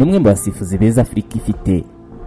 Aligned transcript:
ni 0.00 0.06
umwe 0.06 0.18
mu 0.18 0.24
basifuzi 0.24 0.78
beza 0.78 1.02
afurika 1.02 1.36
ifite. 1.36 1.84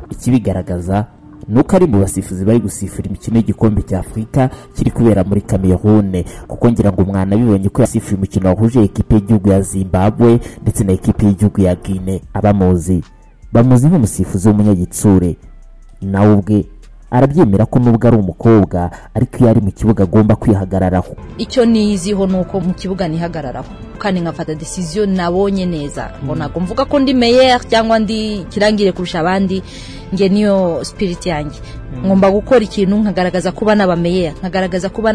Ikibigaragaza 0.09 1.05
ni 1.47 1.59
uko 1.59 1.75
ari 1.75 1.87
mu 1.87 1.99
basifuzi 1.99 2.45
bari 2.45 2.59
gusifura 2.59 3.07
imikino 3.07 3.37
y'igikombe 3.37 3.81
cya 3.81 3.99
afurika 3.99 4.49
kiri 4.75 4.91
kubera 4.91 5.23
muri 5.23 5.41
kamerune 5.41 6.25
kuko 6.47 6.71
ngira 6.71 6.91
ngo 6.91 7.01
umwana 7.01 7.35
abibonye 7.35 7.69
ko 7.69 7.81
yasifuye 7.81 8.15
umukino 8.17 8.49
wahuje 8.49 8.83
ekipe 8.83 9.15
y'igihugu 9.15 9.49
ya 9.49 9.61
zimbabwe 9.61 10.39
ndetse 10.61 10.83
na 10.83 10.93
ekipe 10.93 11.25
y'igihugu 11.25 11.61
ya 11.61 11.75
guine 11.75 12.21
abamuzi 12.33 13.03
bamuzi 13.53 13.87
nk'umusifuzi 13.87 14.47
w'umunyagitsure. 14.49 15.35
Nawe 16.01 16.33
ubwe 16.33 16.65
arabyemera 17.13 17.65
ko 17.69 17.77
nubwo 17.79 18.07
ari 18.09 18.17
umukobwa 18.17 18.89
ariko 19.13 19.37
iyo 19.37 19.49
ari 19.49 19.61
mu 19.61 19.71
kibuga 19.71 20.03
agomba 20.03 20.35
kwihagararaho. 20.35 21.13
Icyo 21.37 21.65
niyiziho 21.65 22.25
ni 22.27 22.37
uko 22.41 22.59
mu 22.59 22.73
kibuga 22.73 23.07
nihagararaho. 23.07 23.69
Kandi 24.01 24.19
nkafata 24.21 24.55
desiziyo 24.57 25.05
nabonye 25.05 25.65
neza. 25.65 26.09
Ngo 26.25 26.35
ntabwo 26.35 26.59
mvuga 26.59 26.85
ko 26.85 26.99
ndi 26.99 27.13
meyeri 27.13 27.63
cyangwa 27.69 27.99
ndi 27.99 28.45
kirangire 28.49 28.91
kurusha 28.91 29.19
abandi. 29.21 29.61
Nge 30.13 30.29
niyo 30.29 30.83
sipiriti 30.83 31.29
yanjye 31.29 31.59
ngomba 32.05 32.31
gukora 32.31 32.61
ikintu 32.63 32.95
nkagaragaza 32.97 33.51
kuba 33.51 33.75
naba 33.75 33.95
meyeri 33.95 34.35
nkagaragaza 34.39 34.89
kuba 34.89 35.13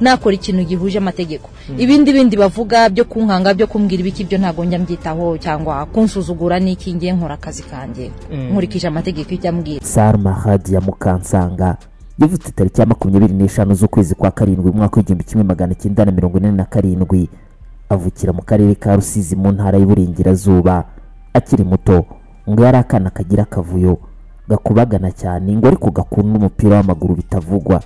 nakora 0.00 0.34
ikintu 0.34 0.64
gihuje 0.64 0.98
amategeko. 0.98 1.50
Ibindi 1.78 2.12
bindi 2.12 2.36
bavuga 2.36 2.88
byo 2.88 3.04
kunkanga 3.04 3.54
byo 3.54 3.66
kumbwira 3.66 4.00
ibiki 4.00 4.24
byo 4.24 4.38
ntabwo 4.38 4.64
njya 4.64 4.78
mbyitaho 4.78 5.38
cyangwa 5.38 5.86
kunsuzugura 5.86 6.58
n'iki 6.60 6.94
ngiye 6.94 7.12
nkora 7.12 7.34
akazi 7.34 7.62
kanjye 7.62 8.10
nkurikije 8.50 8.86
amategeko 8.88 9.30
ijya 9.34 9.50
ambwira 9.50 9.84
sarma 9.86 10.32
hadiya 10.32 10.80
mukansanga 10.80 11.76
yavutse 12.18 12.50
tariki 12.52 12.80
ya 12.80 12.86
makumyabiri 12.86 13.34
n'eshanu 13.34 13.74
z'ukwezi 13.74 14.14
kwa 14.14 14.30
karindwi 14.30 14.70
umwaka 14.70 14.96
w'igihumbi 14.96 15.24
kimwe 15.24 15.44
magana 15.44 15.74
cyenda 15.74 16.04
na 16.04 16.12
mirongo 16.12 16.38
ine 16.38 16.52
na 16.52 16.64
karindwi 16.64 17.28
avukira 17.88 18.32
mu 18.32 18.42
karere 18.42 18.74
ka 18.74 18.96
rusizi 18.96 19.36
mu 19.36 19.52
ntara 19.52 19.78
y'uburengerazuba 19.78 20.84
akiri 21.34 21.64
muto 21.64 22.04
ngo 22.50 22.64
yari 22.64 22.78
akana 22.78 23.10
kagira 23.10 23.42
akavuyo 23.42 23.98
gakubagana 24.48 25.12
cyane 25.12 25.52
ngo 25.56 25.66
ariko 25.68 25.90
gakunda 25.90 26.38
umupira 26.38 26.76
w'amaguru 26.76 27.14
bitavugwa. 27.14 27.80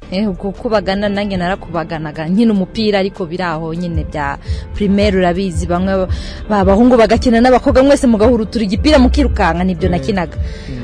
Kubagana 0.63 1.09
nanjye 1.09 1.37
narakubaganaga. 1.37 2.29
Nkina 2.29 2.53
umupira 2.53 2.99
ariko 2.99 3.27
biri 3.27 3.43
aho 3.43 3.75
nyine 3.75 4.05
bya 4.05 4.39
pirimeri 4.75 5.17
urabizi. 5.19 5.67
Bamwe 5.67 6.07
bahungu 6.49 6.97
bagakina 6.97 7.41
n'abakobwa 7.41 7.83
mwese 7.83 8.07
mugahurutura 8.07 8.65
igipira 8.65 8.99
mukirukanka 8.99 9.65
ni 9.65 9.75
byo 9.75 9.89
nakinaga. 9.89 10.37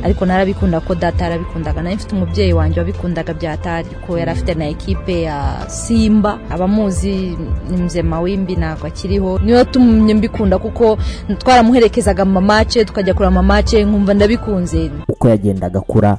Ariko 0.05 0.27
narabikunda 0.27 0.81
ko 0.81 0.95
data 0.95 1.25
yarabikundaga 1.25 1.83
nari 1.83 1.97
mfite 1.97 2.13
umubyeyi 2.17 2.53
wanjye 2.53 2.81
wabikundaga 2.81 3.35
byatari 3.35 3.89
ko 4.07 4.19
yari 4.19 4.31
afite 4.31 4.55
na 4.59 4.67
ekipe 4.67 5.23
ya 5.23 5.63
simba. 5.69 6.39
Abamuzi 6.51 7.39
ni 7.71 7.77
mzema 7.83 8.21
wimbi 8.21 8.57
ntabwo 8.57 8.87
akiriho. 8.87 9.39
Niyo 9.45 9.65
tumye 9.65 10.15
mbikunda 10.15 10.59
kuko 10.59 10.99
twaramuherekezaga 11.39 12.25
mu 12.25 12.33
mamace 12.33 12.85
tukajya 12.85 13.15
kureba 13.15 13.29
amamace 13.29 13.85
nkumva 13.85 14.15
ndabikunze. 14.15 14.91
Uko 15.09 15.29
yagendaga. 15.29 15.68
Akura 15.77 16.19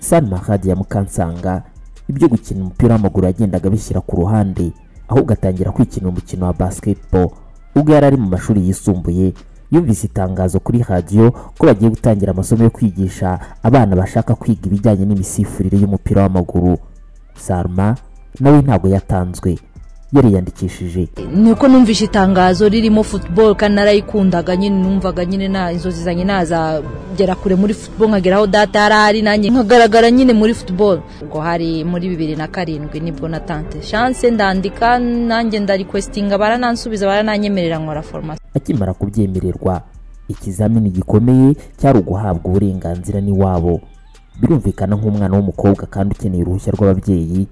Salma 0.00 0.38
Hadi 0.38 0.68
ya 0.68 0.76
Mukansanga 0.76 1.62
ibyo 2.08 2.28
gukina 2.28 2.60
umupira 2.60 2.94
w'amaguru 2.94 3.26
yagendaga 3.26 3.70
bishyira 3.70 4.00
ku 4.00 4.16
ruhande 4.16 4.72
ahubwo 5.08 5.32
atangira 5.32 5.72
kwikinira 5.72 6.08
umukino 6.08 6.46
wa 6.46 6.52
basketball. 6.52 7.28
Ubwo 7.76 7.92
yari 7.94 8.06
ari 8.06 8.16
mu 8.16 8.28
mashuri 8.28 8.66
yisumbuye 8.66 9.32
yumvise 9.70 10.06
itangazo 10.06 10.60
kuri 10.60 10.80
radiyo 10.88 11.30
ko 11.58 11.66
bagiye 11.66 11.90
gutangira 11.90 12.32
amasomo 12.32 12.64
yo 12.64 12.70
kwigisha 12.70 13.38
abana 13.62 13.96
bashaka 13.96 14.34
kwiga 14.34 14.66
ibijyanye 14.66 15.04
n'imisifurire 15.04 15.76
y'umupira 15.78 16.22
w'amaguru. 16.22 16.78
Salma 17.36 17.96
nawe 18.40 18.62
ntabwo 18.62 18.88
yatanzwe. 18.88 19.58
Yariyandikishije 20.12 21.08
ni 21.34 21.52
uko 21.52 21.68
numvishe 21.68 22.04
itangazo 22.04 22.68
ririmo 22.68 23.02
futuboro 23.02 23.54
kandi 23.54 23.74
narayikundaga 23.76 24.56
nyine 24.56 24.76
numvaga 24.82 25.24
nyine 25.24 25.48
na 25.48 25.72
inzozi 25.72 26.02
zanjye 26.04 26.24
nazagera 26.24 27.34
kure 27.34 27.54
muri 27.56 27.74
futuboro 27.74 28.08
nkagera 28.10 28.36
aho 28.36 28.46
data 28.46 28.78
yari 28.78 28.94
ari 28.94 29.22
nanjye 29.22 29.50
nkagaragara 29.50 30.10
nyine 30.10 30.32
muri 30.32 30.54
futuboro 30.54 31.02
ubwo 31.22 31.40
hari 31.40 31.84
muri 31.84 32.08
bibiri 32.08 32.36
na 32.36 32.48
karindwi 32.48 33.00
ni 33.00 33.12
bwo 33.12 33.28
natanze 33.28 33.82
shanse 33.82 34.30
ndandika 34.30 34.98
nanjye 34.98 35.60
ndarikwesitinga 35.60 36.38
baranansubiza 36.38 37.06
barananyemerera 37.06 37.78
nkora 37.78 38.02
foromasi 38.02 38.40
akimara 38.56 38.94
kubyemererwa 38.94 39.82
ikizamini 40.28 40.90
gikomeye 40.90 41.54
cyari 41.80 41.98
uguhabwa 41.98 42.50
uburenganzira 42.50 43.20
n'iwabo 43.20 43.80
birumvikana 44.40 44.96
nk'umwana 44.96 45.36
w'umukobwa 45.36 45.86
kandi 45.86 46.14
ukeneye 46.14 46.42
uruhushya 46.42 46.72
rw'ababyeyi 46.72 47.46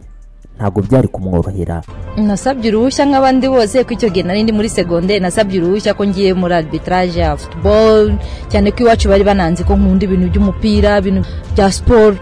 ntabwo 0.59 0.83
byari 0.83 1.09
kumworohera. 1.09 1.83
Nasabye 2.17 2.71
uruhushya 2.73 3.05
nk'abandi 3.07 3.47
bose 3.49 3.85
ko 3.85 3.91
icyo 3.93 4.09
gihe 4.09 4.25
nari 4.25 4.43
ndi 4.43 4.53
muri 4.57 4.69
segonderi 4.73 5.21
nasabye 5.21 5.61
uruhushya 5.61 5.93
ko 5.95 6.03
ngiye 6.09 6.33
muri 6.35 6.55
arbitrage 6.55 7.21
ya 7.21 7.37
futuboro 7.37 8.17
cyane 8.49 8.73
ko 8.73 8.79
iwacu 8.89 9.09
bari 9.09 9.25
bananze 9.25 9.65
ko 9.69 9.77
nkunda 9.77 10.05
ibintu 10.09 10.27
by'umupira 10.33 10.97
ibintu 10.99 11.23
bya 11.53 11.69
siporo 11.73 12.17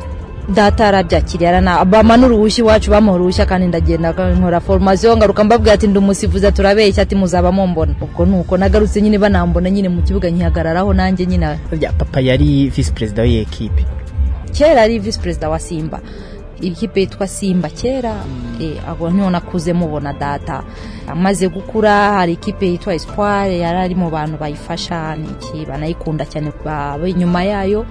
data 0.51 0.89
arabyakiriye 0.93 1.63
bama 1.87 2.17
n'uruhushya 2.19 2.61
iwacu 2.67 2.91
bamuha 2.91 3.17
uruhushya 3.17 3.47
kandi 3.47 3.67
ndagenda 3.71 4.11
nkora 4.13 4.61
foromasiyo 4.61 5.17
ngaruka 5.17 5.45
mbabwira 5.45 5.75
ati 5.79 5.87
ndi 5.89 5.99
umusifuza 5.99 6.53
turabeshya 6.53 7.03
ati 7.07 7.15
muzaba 7.17 7.53
mumbona. 7.53 7.95
Ubwo 8.03 8.27
ni 8.27 8.35
uko 8.43 8.57
nagarutse 8.59 9.01
nyine 9.03 9.19
banambona 9.19 9.71
nyine 9.71 9.89
mu 9.89 10.03
kibuga 10.03 10.29
nkihagararaho 10.31 10.93
nanjye 10.93 11.27
nyine. 11.27 11.59
Papa 11.99 12.21
yari 12.21 12.69
visi 12.69 12.93
perezida 12.93 13.23
w'iyi 13.23 13.41
ekipe 13.47 13.85
kera 14.53 14.83
ari 14.83 14.99
visi 14.99 15.19
perezida 15.19 15.49
wa 15.49 15.59
simba. 15.59 16.01
Ikipe 16.61 17.01
yitwa 17.01 17.27
simba 17.27 17.69
kera 17.69 18.15
abo 18.89 19.11
ni 19.11 19.21
ho 19.23 19.31
nakuze 19.31 19.73
mubona 19.73 20.13
data. 20.13 20.63
Amaze 21.09 21.49
gukura 21.49 22.13
hari 22.13 22.33
ikipe 22.33 22.67
yitwa 22.67 22.95
espoire 22.95 23.59
yari 23.59 23.79
ari 23.79 23.95
mu 23.95 24.11
bantu 24.11 24.39
bayifasha 24.39 25.17
banayikunda 25.69 26.25
cyane 26.27 26.53
inyuma 27.07 27.45
yayo. 27.45 27.87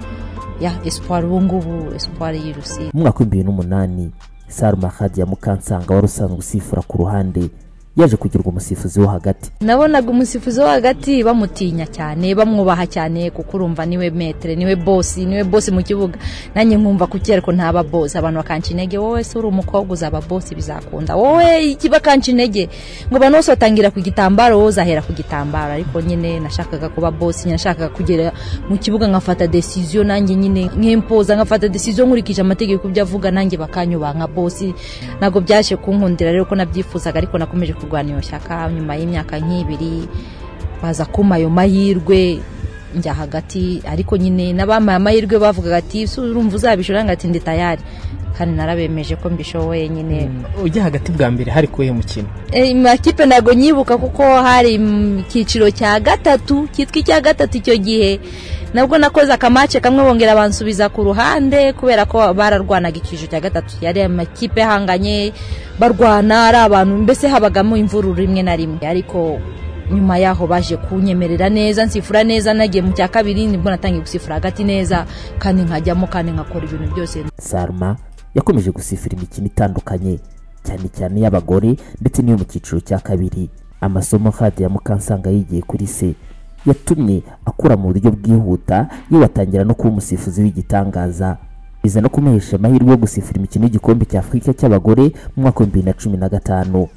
Ya 0.60 0.72
espoire 0.84 1.26
ubu 1.26 1.42
ngubu 1.42 1.94
espoire 1.94 2.38
y'irusi 2.38 2.90
mu 2.94 3.00
mwaka 3.02 3.18
w'ibihumbi 3.18 3.36
bibiri 3.36 3.44
n'umunani 3.44 4.10
saruma 4.48 4.88
hadi 4.88 5.20
ya 5.20 5.26
mukansanga 5.26 5.94
wari 5.94 6.06
usanzwe 6.06 6.38
usifura 6.38 6.82
ku 6.82 6.98
ruhande. 6.98 7.50
Yaje 7.96 8.16
kugirwa 8.16 8.46
umusifuzi 8.50 9.00
wo 9.00 9.06
hagati. 9.06 9.50
Nabonaga 9.60 10.10
umusifuzi 10.10 10.60
wo 10.60 10.66
hagati 10.66 11.22
bamutinya 11.24 11.86
cyane 11.86 12.34
bamwubaha 12.34 12.86
cyane 12.86 13.30
kuko 13.30 13.56
urumva 13.56 13.86
ni 13.86 13.98
we 13.98 14.10
metere 14.10 14.56
ni 14.56 14.64
we 14.66 14.76
bosi 14.76 15.24
ni 15.26 15.36
we 15.36 15.44
bosi 15.44 15.70
mu 15.70 15.82
kibuga. 15.82 16.18
Nanjye 16.54 16.76
nkumva 16.76 17.06
kuki 17.06 17.32
ariko 17.32 17.52
ntaba 17.52 17.82
bosi 17.82 18.18
abantu 18.18 18.36
bakanca 18.42 18.70
intege 18.70 18.98
wowe 18.98 19.24
se 19.24 19.38
uri 19.38 19.48
umukobwa 19.48 19.92
uzaba 19.92 20.20
bosi 20.20 20.54
bizakunda. 20.54 21.16
Wowe 21.16 21.64
iki 21.70 21.88
bakanca 21.88 22.30
intege? 22.30 22.68
Ngo 23.08 23.16
abantu 23.16 23.36
bose 23.38 23.50
batangira 23.52 23.90
ku 23.90 24.00
gitambaro 24.00 24.56
wowe 24.58 24.68
uzahera 24.68 25.02
ku 25.02 25.12
gitambaro. 25.12 25.72
Ariko 25.72 26.00
nyine 26.00 26.40
nashakaga 26.40 26.88
kuba 26.88 27.10
bosi 27.10 27.48
nashakaga 27.48 27.88
kugera 27.94 28.32
mu 28.68 28.76
kibuga 28.78 29.06
nkafata 29.06 29.46
desiziyo 29.46 30.04
nanjye 30.04 30.34
nyine 30.34 30.70
nkempoza 30.76 31.34
nkafata 31.36 31.68
desiziyo 31.68 32.06
nkurikije 32.06 32.40
amategeko 32.42 32.88
ibyo 32.88 33.02
avuga 33.02 33.30
nanjye 33.30 33.56
bakanyubaha 33.56 34.14
nka 34.18 34.26
bosi 34.26 34.74
ntabwo 35.18 35.40
byaje 35.40 35.76
kunkundira 35.76 36.32
rero 36.32 36.44
ko 36.44 36.54
nabyifuzaga 36.58 37.18
ariko 37.18 37.38
nakomeje 37.38 37.72
kurwanya 37.84 38.12
iyo 38.12 38.20
shyaka 38.22 38.68
nyuma 38.72 38.96
y'imyaka 38.96 39.38
nk'ibiri 39.40 40.08
baza 40.82 41.04
kuma 41.04 41.36
ayo 41.36 41.50
mahirwe 41.50 42.38
njya 42.96 43.14
hagati 43.14 43.82
ariko 43.86 44.16
nyine 44.16 44.52
n'abamaye 44.52 44.96
amahirwe 44.96 45.38
bavugaga 45.38 45.76
ati 45.76 46.06
urumva 46.18 46.56
uzabishora? 46.56 47.02
Ati 47.08 47.26
ndi 47.28 47.40
tayari. 47.40 47.82
Kandi 48.38 48.56
narabemeje 48.56 49.16
ko 49.16 49.30
mbishoboye 49.30 49.88
nyine. 49.88 50.30
Ujya 50.62 50.82
hagati 50.82 51.12
bwa 51.12 51.30
mbere 51.30 51.52
hari 51.52 51.68
kuwuhe 51.68 51.92
mukino 51.92 52.26
makipe 52.82 53.26
ntabwo 53.26 53.54
nyibuka 53.54 53.98
kuko 53.98 54.22
hari 54.22 54.74
icyiciro 55.22 55.70
cya 55.70 56.00
gatatu 56.00 56.66
cyitwa 56.72 56.98
icya 56.98 57.20
gatatu 57.20 57.58
icyo 57.58 57.76
gihe. 57.76 58.20
Nabwo 58.74 58.98
nakoze 58.98 59.32
akamace 59.32 59.80
kamwe 59.80 60.04
bongera 60.04 60.34
bansubiza 60.34 60.88
ku 60.88 61.04
ruhande 61.04 61.72
kubera 61.72 62.04
ko 62.06 62.34
bararwanaga 62.34 62.96
icyiciro 62.98 63.30
cya 63.30 63.40
gatatu 63.40 63.76
yari 63.80 64.02
amakipe 64.02 64.62
ahanganye 64.62 65.32
barwana 65.78 66.46
ari 66.46 66.56
abantu 66.58 66.96
mbese 67.06 67.28
habagamo 67.28 67.76
imvururu 67.76 68.14
rimwe 68.14 68.42
na 68.42 68.56
rimwe. 68.56 68.82
Ariko 68.86 69.38
nyuma 69.92 70.18
yaho 70.18 70.46
baje 70.46 70.76
kunyemerera 70.76 71.48
neza 71.48 71.84
nsifura 71.86 72.24
neza 72.24 72.54
nagiye 72.54 72.82
mu 72.82 72.92
cya 72.92 73.08
kabiri 73.08 73.46
ni 73.46 73.56
bwo 73.58 73.70
natangiye 73.70 74.00
gusifura 74.02 74.34
hagati 74.34 74.64
neza 74.64 75.06
kandi 75.38 75.62
nkajyamo 75.62 76.06
kandi 76.06 76.32
nkakora 76.32 76.64
ibintu 76.66 76.94
byose. 76.94 77.24
Sarma 77.38 77.96
yakomeje 78.34 78.70
gusifura 78.70 79.14
imikino 79.16 79.46
itandukanye 79.46 80.18
cyane 80.66 80.88
cyane 80.90 81.20
iy'abagore 81.20 81.76
ndetse 82.00 82.22
n'iyo 82.22 82.38
mu 82.38 82.44
cyiciro 82.44 82.80
cya 82.80 82.98
kabiri. 82.98 83.50
Amasomo 83.80 84.30
hadi 84.30 84.62
ya 84.62 84.68
mukansanga 84.68 85.30
yigiye 85.30 85.62
kuri 85.62 85.86
se 85.86 86.14
yatumye 86.66 87.22
akura 87.46 87.76
mu 87.76 87.88
buryo 87.92 88.10
bwihuta 88.10 88.88
yibatangira 89.10 89.64
no 89.64 89.74
kuba 89.74 89.90
umusifuzi 89.90 90.42
w'igitangaza. 90.42 91.36
Biza 91.82 92.00
no 92.00 92.08
kumuhesha 92.08 92.56
amahirwe 92.56 92.90
yo 92.90 92.96
gusifura 92.96 93.38
imikino 93.38 93.64
y'igikombe 93.64 94.04
cya 94.04 94.18
afurika 94.20 94.52
cy'abagore 94.54 95.02
mu 95.36 95.42
mwaka 95.42 95.60
wa 95.60 95.66
bibiri 95.66 95.86
na 95.86 95.92
cumi 95.92 96.16
na 96.16 96.28
gatanu. 96.28 96.88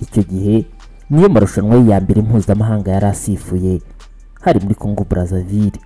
Icyo 0.00 0.22
gihe 0.22 0.66
niyo 1.10 1.28
marushanwa 1.28 1.76
ye 1.76 1.86
ya 1.88 2.00
mbere 2.00 2.22
mpuzamahanga 2.22 2.90
yari 2.92 3.06
asifuye. 3.06 3.82
Hari 4.40 4.60
muri 4.60 4.74
congo 4.74 5.04
brazzaville. 5.04 5.78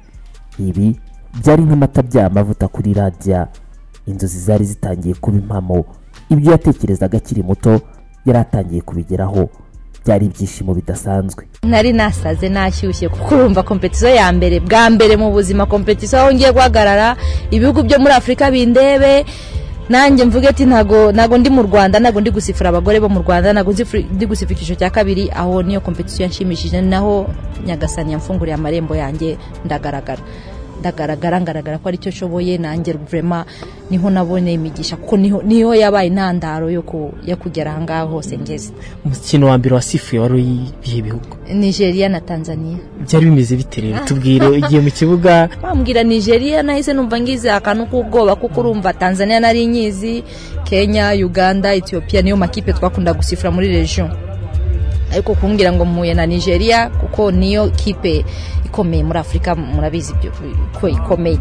Ibi 0.58 0.96
byari 1.42 1.62
nk'amata 1.62 2.02
by'amavuta 2.02 2.68
kuri 2.68 2.94
radiya 2.94 3.48
inzozi 4.06 4.38
zari 4.40 4.64
zitangiye 4.64 5.14
kuba 5.14 5.36
impamo. 5.38 5.84
Ibyo 6.30 6.52
yatekerezaga 6.52 7.18
akiri 7.18 7.42
muto 7.42 7.80
yari 8.24 8.38
atangiye 8.38 8.80
kubigeraho. 8.80 9.48
Byari 10.06 10.26
ibyishimo 10.31 10.75
bidasanzwe. 10.75 11.44
Nari 11.67 11.93
nasaze 11.93 12.49
nashyushye 12.49 13.08
kuko 13.08 13.35
urumva 13.35 13.62
kompetisiyo 13.62 14.14
ya 14.14 14.31
mbere. 14.32 14.61
Bwa 14.62 14.91
mbere 14.91 15.17
mu 15.19 15.31
buzima 15.35 15.67
kompetisiyo 15.67 16.20
aho 16.23 16.31
ngiye 16.35 16.53
guhagarara 16.55 17.17
ibihugu 17.50 17.82
byo 17.82 17.99
muri 17.99 18.14
afurika 18.14 18.50
bindebe. 18.50 19.25
Nanjye 19.88 20.25
mvuge 20.25 20.49
ati 20.49 20.64
ntago 20.67 21.12
ntago 21.12 21.38
ndi 21.38 21.50
mu 21.50 21.62
rwanda 21.62 21.99
ntago 22.00 22.20
ndi 22.20 22.31
gusifura 22.31 22.69
abagore 22.70 23.00
bo 23.00 23.08
mu 23.08 23.23
rwanda 23.23 23.53
ntago 23.53 23.70
ndi 24.14 24.26
gusifura 24.26 24.55
icyiciro 24.55 24.79
cya 24.79 24.91
kabiri. 24.91 25.31
Aho 25.35 25.62
niyo 25.62 25.81
kompetisiyo 25.81 26.23
yanshimishije 26.26 26.81
naho 26.82 27.26
nyagasani 27.67 28.12
yamfunguriye 28.12 28.55
amarembo 28.55 28.94
yanjye 28.97 29.37
ndagaragara. 29.64 30.23
Ndagaragara 30.81 31.40
ngaragara 31.40 31.78
ko 31.78 31.88
ari 31.88 31.99
cyo 31.99 32.11
nshoboye 32.11 32.58
nanjye 32.58 32.93
vrema 32.93 33.44
ni 33.90 33.96
ho 33.96 34.11
naboneye 34.11 34.55
imigisha 34.55 34.96
kuko 34.96 35.17
ni 35.17 35.62
ho 35.62 35.75
yabaye 35.75 36.08
intandaro 36.08 36.70
yo 36.70 36.82
ku- 36.82 37.12
yo 37.26 37.37
kugera 37.37 37.70
aha 37.73 37.81
ngaha 37.81 38.02
hose 38.02 38.38
ngeze. 38.38 38.73
Umukino 39.05 39.46
wa 39.46 39.58
mbere 39.58 39.75
wasifuye 39.75 40.20
wari 40.23 40.34
uw'ibihe 40.34 41.02
bihugu? 41.02 41.37
Nigeria 41.55 42.08
na 42.08 42.20
tanzania. 42.20 42.78
Byari 43.06 43.25
bimeze 43.26 43.56
bite 43.56 43.81
rero? 43.81 44.05
Tubwire 44.05 44.46
ugiye 44.58 44.81
mu 44.81 44.90
kibuga. 44.90 45.49
Bambwira 45.62 46.02
nigeria 46.02 46.62
nahise 46.62 46.93
numva 46.93 47.20
ngize 47.20 47.50
akantu 47.50 47.87
k'ubwoba 47.87 48.37
kuko 48.37 48.61
urumva 48.61 48.93
tanzania 48.93 49.40
nari 49.40 49.67
nyizi 49.67 50.22
kenya 50.64 51.12
uganda 51.14 51.75
ethiopia 51.75 52.22
niyo 52.22 52.37
makipe 52.37 52.72
twakunda 52.72 53.14
gusifura 53.14 53.50
muri 53.50 53.69
region. 53.69 54.11
Ariko 55.16 55.34
kumbwira 55.34 55.72
ngo 55.72 55.84
mpuye 55.84 56.14
na 56.14 56.26
nigeria 56.26 56.88
kuko 56.88 57.30
niyo 57.32 57.68
kipe 57.72 58.24
ikomeye 58.64 59.02
muri 59.04 59.18
afurika 59.18 59.54
murabizi 59.54 60.14
ko 60.80 60.88
ikomeye. 60.88 61.38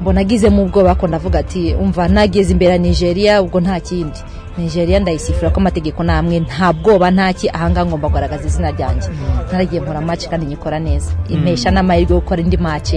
Mbona 0.00 0.20
agizemo 0.20 0.62
ubwoba 0.62 0.94
ko 0.94 1.06
ndavuga 1.06 1.38
ati 1.38 1.74
umva 1.74 2.08
nageze 2.08 2.52
imbere 2.52 2.72
ya 2.72 2.78
nigeria 2.78 3.42
ubwo 3.42 3.60
nta 3.60 3.80
kindi. 3.80 4.18
Nigeria 4.58 5.00
ndayisifura 5.00 5.50
ko 5.50 5.60
amategeko 5.60 6.02
namwe 6.02 6.40
nta 6.40 6.72
bwoba 6.72 7.10
ntaki 7.10 7.48
ahangaha 7.50 7.86
ngomba 7.86 8.08
kugaragaza 8.08 8.46
izina 8.48 8.70
ryanjye. 8.70 9.08
Naragiye 9.52 9.80
nkora 9.82 10.00
match 10.00 10.28
kandi 10.28 10.46
nyikora 10.46 10.78
neza. 10.78 11.10
Impesha 11.28 11.70
n'amahirwe 11.70 12.14
yo 12.14 12.20
gukora 12.20 12.40
indi 12.40 12.56
match 12.56 12.94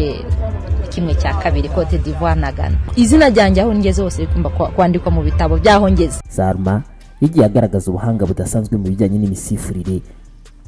kimwe 0.90 1.16
cya 1.16 1.34
kabiri 1.34 1.70
cote 1.70 1.98
d'ivoire 1.98 2.40
na 2.42 2.52
ghana. 2.52 2.76
Izina 2.96 3.30
ryanjye 3.30 3.62
aho 3.62 3.74
ngeze 3.76 4.02
hose 4.02 4.22
rigomba 4.22 4.50
kwa- 4.50 4.70
kwandikwa 4.70 5.12
mu 5.12 5.22
bitabo 5.24 5.58
by'aho 5.58 5.92
ngeze. 5.92 6.20
Salma. 6.30 6.82
Yagiye 7.24 7.46
agaragaza 7.46 7.88
ubuhanga 7.88 8.28
budasanzwe 8.28 8.76
mu 8.78 8.84
bijyanye 8.92 9.18
n'imisifurire 9.20 10.02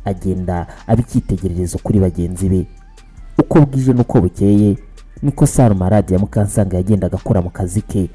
agenda 0.07 0.67
aba 0.87 1.01
icyitegererezo 1.03 1.77
kuri 1.83 1.99
bagenzi 1.99 2.47
be. 2.49 2.61
Uko 3.37 3.65
bwije 3.67 3.91
n'uko 3.93 4.21
bukeye 4.23 4.77
niko 5.21 5.43
radiyo 5.89 6.15
ya 6.15 6.19
Mukansanga 6.23 6.77
yagendaga 6.77 7.17
akora 7.17 7.41
mu 7.41 7.49
kazi 7.49 7.81
ke. 7.81 8.09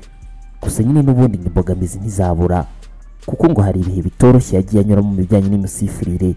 Gusa 0.62 0.82
nyine 0.82 1.02
n'ubundi 1.02 1.36
imbogamizi 1.38 1.98
ntizabura 1.98 2.64
kuko 3.26 3.48
ngo 3.50 3.60
hari 3.62 3.80
ibihe 3.80 4.02
bitoroshye 4.02 4.56
yagiye 4.56 4.80
anyuramo 4.82 5.08
mu 5.08 5.16
bijyanye 5.20 5.48
n'imisifurire 5.48 6.34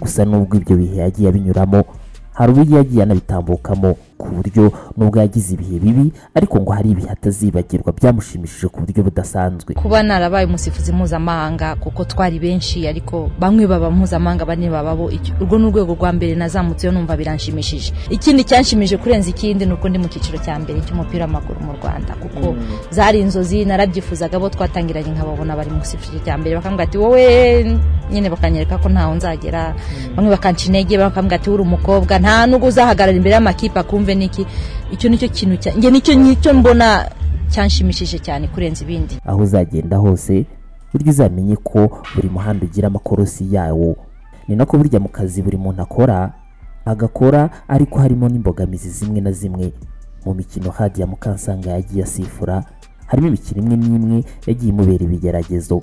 gusa 0.00 0.24
nubwo 0.24 0.56
ibyo 0.56 0.76
bihe 0.76 0.96
yagiye 1.00 1.28
abinyuramo 1.28 1.84
hari 2.32 2.52
uburyo 2.52 2.76
yagiye 2.76 3.02
anabitambukamo. 3.02 3.96
Ku 4.18 4.28
buryo 4.28 4.72
nubwo 4.96 5.18
yagize 5.20 5.54
ibihe 5.54 5.78
bibi 5.78 6.12
ariko 6.34 6.60
ngo 6.60 6.72
hari 6.72 6.90
ibihe 6.90 7.10
atazibagirwa 7.10 7.92
byamushimishije 7.92 8.68
ku 8.68 8.80
buryo 8.80 9.02
budasanzwe. 9.02 9.74
Kuba 9.74 10.02
narabaye 10.02 10.46
umusifuzi 10.46 10.92
mpuzamahanga 10.92 11.76
kuko 11.76 12.04
twari 12.04 12.38
benshi 12.38 12.88
ariko 12.88 13.30
bamwe 13.40 13.66
baba 13.66 13.90
mpuzamahanga 13.90 14.44
bane 14.44 14.70
baba 14.70 14.94
bo 14.94 15.10
icyo- 15.10 15.34
urwo 15.40 15.58
ni 15.58 15.66
urwego 15.66 15.94
rwa 15.94 16.12
mbere 16.12 16.34
nazamutseyo 16.34 16.92
numva 16.92 17.16
biranshimishije. 17.16 17.92
Ikindi 18.10 18.44
cyanshimije 18.44 18.96
kurenza 18.96 19.30
ikindi 19.30 19.66
ni 19.66 19.72
uko 19.72 19.88
ndi 19.88 19.98
mu 19.98 20.08
cyiciro 20.08 20.38
cya 20.38 20.58
mbere 20.58 20.80
cy'umupira 20.86 21.24
w'amaguru 21.26 21.60
mu 21.60 21.72
rwanda. 21.82 22.14
Kuko 22.22 22.54
zari 22.90 23.20
inzozi 23.20 23.64
narabyifuzaga 23.64 24.38
bo 24.38 24.48
twatangiranye 24.48 25.10
nkababona 25.12 25.56
bari 25.56 25.70
mu 25.70 25.80
cyiciro 25.82 26.18
cya 26.24 26.38
mbere. 26.38 26.56
Bakambwira 26.56 26.84
ati 26.88 26.98
wowe 26.98 27.24
nyine 28.12 28.30
bakanyereka 28.30 28.78
ko 28.78 28.88
ntaho 28.88 29.14
nzagera. 29.18 29.74
Bamwe 30.16 30.30
bakanca 30.30 30.66
intege 30.68 30.98
bakambwira 30.98 31.36
ati 31.40 31.50
uri 31.50 31.62
umukobwa 31.62 32.18
nta 32.18 32.46
nubwo 32.46 32.68
uzahagarara 32.68 33.16
imbere 33.16 33.34
y'amakipe 33.34 33.78
akumve 33.80 34.11
niki? 34.14 34.46
Icyo 34.92 35.10
ni 35.10 35.18
cyo 35.18 35.28
kintu 35.28 35.70
njye 35.78 35.90
ni 35.90 36.00
cyo 36.00 36.14
ni 36.14 36.36
cyo 36.36 36.54
mbona 36.54 37.10
cyanshimishije 37.50 38.18
cyane 38.18 38.48
kurenza 38.48 38.84
ibindi. 38.84 39.18
Aho 39.26 39.42
uzagenda 39.42 39.96
hose 39.96 40.46
burya 40.92 41.10
uzamenye 41.10 41.56
ko 41.56 42.02
buri 42.14 42.28
muhanda 42.28 42.66
ugira 42.66 42.86
amakorosi 42.88 43.54
yawo. 43.54 43.96
Ni 44.48 44.56
nako 44.56 44.78
burya 44.78 45.00
mu 45.00 45.08
kazi 45.08 45.42
buri 45.42 45.56
muntu 45.56 45.82
akora 45.82 46.32
agakora 46.84 47.50
ariko 47.68 47.98
harimo 47.98 48.28
n'imbogamizi 48.28 48.90
zimwe 48.90 49.20
na 49.20 49.32
zimwe. 49.32 49.72
Mu 50.24 50.34
mikino 50.34 50.70
hadi 50.70 51.00
ya 51.00 51.06
mukansanga 51.06 51.70
yagiye 51.70 52.04
asifura 52.04 52.64
harimo 53.06 53.28
imikino 53.28 53.60
imwe 53.62 53.76
n'imwe 53.76 54.24
yagiye 54.46 54.70
imubera 54.72 55.04
ibigeragezo. 55.04 55.82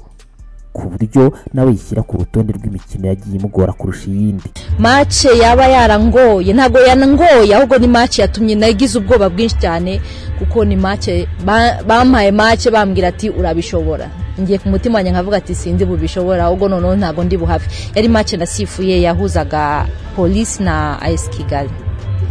Ku 0.73 0.89
buryo 0.89 1.33
nawe 1.53 1.71
yishyira 1.71 2.01
ku 2.03 2.17
rutonde 2.17 2.53
rw'imikino 2.53 3.07
yagiye 3.07 3.35
imugora 3.37 3.73
kurusha 3.73 4.07
iyindi. 4.11 4.49
Mace 4.79 5.29
yaba 5.37 5.67
yarangoye 5.67 6.53
ntabwo 6.53 6.79
yanangoye 6.79 7.55
ahubwo 7.55 7.77
ni 7.77 7.87
mace 7.87 8.21
yatumye 8.21 8.55
nagize 8.55 8.97
ubwoba 8.99 9.29
bwinshi 9.29 9.55
cyane 9.59 10.01
kuko 10.39 10.65
ni 10.65 10.75
mace 10.75 11.27
ba- 11.45 11.81
bampaye 11.87 12.31
mace 12.31 12.69
bambwira 12.71 13.07
ati 13.07 13.29
urabishobora. 13.29 14.09
Ngiye 14.41 14.57
ku 14.57 14.69
mutima 14.69 14.95
wanjye 14.95 15.11
nkavuga 15.11 15.37
ati 15.37 15.55
sindi 15.55 15.85
bubishobora. 15.85 16.45
Ahubwo 16.45 16.69
noneho 16.69 16.95
ntabwo 16.95 17.23
ndi 17.23 17.37
buhafi. 17.37 17.69
Yari 17.95 18.07
mace 18.07 18.37
nasifuye 18.37 19.01
yahuzaga 19.01 19.85
polisi 20.15 20.63
na 20.63 21.01
ayesi 21.01 21.29
kigali. 21.29 21.69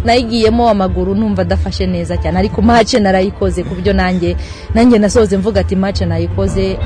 Nayigiyemo 0.05 0.69
amaguru 0.69 1.15
numva 1.15 1.43
adafashe 1.43 1.87
neza 1.87 2.17
cyane. 2.17 2.39
Ariko 2.39 2.63
mace 2.63 3.01
narayikoze 3.01 3.63
ku 3.63 3.75
buryo 3.75 3.93
nanjye 3.93 4.37
nanjye 4.75 4.99
nasoze 4.99 5.37
mvuga 5.37 5.61
ati 5.61 5.77
mace 5.77 6.07
nayikoze 6.07 6.79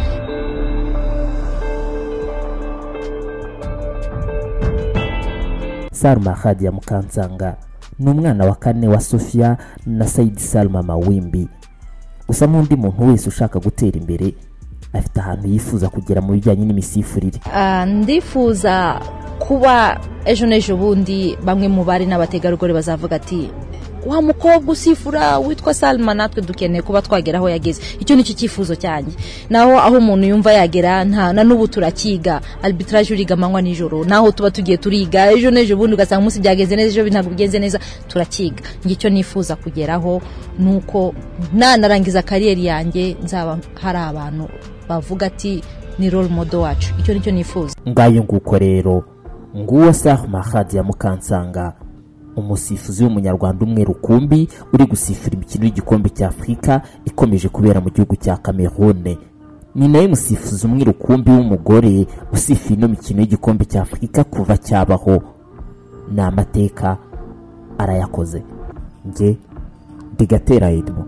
Salma 6.02 6.32
Khadi 6.34 6.64
ya 6.64 6.72
Mukansanga. 6.72 7.56
Ni 7.99 8.10
umwana 8.10 8.44
wa 8.44 8.54
kane 8.54 8.88
wa 8.88 9.00
Sofia 9.00 9.56
na 9.87 10.06
Said 10.06 10.37
Salma 10.38 10.82
Mawimbi. 10.82 11.49
Gusa 12.28 12.46
n'undi 12.46 12.76
muntu 12.76 13.06
wese 13.08 13.28
ushaka 13.28 13.60
gutera 13.60 13.99
imbere 13.99 14.34
afite 14.93 15.20
ahantu 15.20 15.49
yifuza 15.49 15.88
kugera 15.88 16.20
mu 16.20 16.32
bijyanye 16.32 16.64
n'imisifurire 16.64 17.40
Ah, 17.54 17.87
ndifuza 17.87 19.00
kuba 19.38 20.00
ejo 20.25 20.46
n'ejo 20.46 20.76
bundi 20.76 21.37
bamwe 21.44 21.69
mu 21.69 21.84
bari 21.84 22.06
n'abategarugori 22.06 22.72
bazavuga 22.72 23.16
ati 23.16 23.50
wa 24.06 24.22
mukobwa 24.22 24.72
usifura 24.72 25.38
witwa 25.38 25.75
salma 25.75 26.14
natwe 26.14 26.43
dukeneye 26.43 26.82
kuba 26.82 27.02
twagera 27.02 27.38
aho 27.38 27.49
yageze. 27.49 27.82
Icyo 28.00 28.16
ni 28.16 28.25
cyo 28.25 28.34
cyifuzo 28.34 28.75
cyanjye? 28.76 29.12
Naho 29.50 29.78
aho 29.78 29.96
umuntu 29.99 30.26
yumva 30.26 30.52
yagera 30.52 31.04
nta 31.04 31.32
na 31.32 31.44
n'ubu 31.44 31.69
turakiga. 31.69 32.40
Arbitrage 32.62 33.14
uriga 33.14 33.34
amanywa 33.34 33.62
nijoro. 33.62 34.04
Naho 34.04 34.31
tuba 34.32 34.50
tugiye 34.50 34.76
turiga 34.76 35.32
ejo 35.32 35.50
n'ejo 35.50 35.76
bundi 35.76 35.94
ugasanga 35.94 36.18
umunsi 36.21 36.40
byagenze 36.40 36.76
neza 36.76 37.00
ejo 37.00 37.11
ntabwo 37.11 37.30
bigenze 37.30 37.59
neza 37.59 37.78
turakiga. 38.09 38.62
Ngicyo 38.87 39.11
nifuza 39.11 39.56
kugeraho 39.56 40.23
ni 40.59 40.76
uko 40.76 41.14
nanarangiza 41.54 42.23
kariyeri 42.23 42.64
yanjye 42.66 43.16
nzaba 43.25 43.59
hari 43.82 43.99
abantu 43.99 44.49
bavuga 44.88 45.26
ati 45.26 45.62
ni 45.99 46.11
role 46.11 46.28
model 46.28 46.61
wacu. 46.61 46.90
Icyo 47.00 47.14
ni 47.14 47.21
cyo 47.21 47.32
nifuza. 47.32 47.75
Ngayo 47.88 48.23
nguko 48.23 48.59
rero 48.59 49.04
nguwo 49.56 49.92
Salma 49.92 50.42
Khadi 50.42 50.76
ya 50.76 50.82
Mukansanga. 50.82 51.73
Umusifuzi 52.36 53.04
w'umunyarwanda 53.04 53.64
umwe 53.64 53.84
rukumbi 53.84 54.48
uri 54.72 54.84
gusifura 54.86 55.34
imikino 55.36 55.64
y'igikombe 55.64 56.08
cya 56.08 56.28
afurika 56.28 56.82
ikomeje 57.04 57.48
kubera 57.48 57.80
mu 57.80 57.90
gihugu 57.90 58.16
cya 58.16 58.36
cameroon 58.36 59.16
ni 59.74 59.88
nawe 59.88 60.06
musifuzi 60.08 60.66
umwe 60.66 60.84
rukumbi 60.84 61.30
w'umugore 61.30 62.06
usifira 62.32 62.74
ino 62.76 62.88
mikino 62.88 63.20
y'igikombe 63.20 63.64
cya 63.64 63.82
afurika 63.82 64.24
kuva 64.24 64.56
cyabaho. 64.58 65.22
Ni 66.14 66.20
amateka 66.20 66.96
arayakoze. 67.78 68.42
Njye 69.08 69.36
ndigatera 70.14 70.70
edmo 70.70 71.04